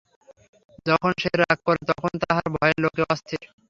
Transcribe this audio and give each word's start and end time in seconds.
যখন 0.85 1.11
সে 1.21 1.31
রাগ 1.41 1.57
করে 1.67 1.81
তখন 1.89 2.11
তাহার 2.21 2.45
ভয়ে 2.55 2.75
লোকে 2.83 3.01
অস্থির। 3.13 3.41